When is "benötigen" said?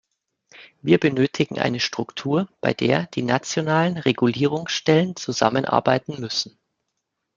0.99-1.59